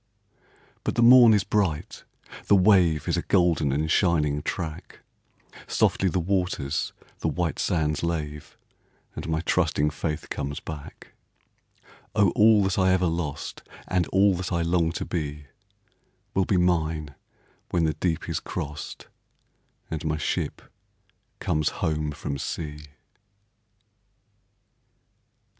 [0.83, 2.05] But the morn is bright
[2.47, 5.01] the wave Is a golden and shining track,
[5.67, 8.57] Softly the waters the white sands lave,
[9.15, 11.13] And my trusting faith comes back;
[12.15, 15.45] Oh, all that I ever lost, And all that I long to be,
[16.33, 17.13] Will be mine
[17.69, 19.05] when the deep is crossed,
[19.91, 20.63] And my ship
[21.39, 22.85] comes home from sea.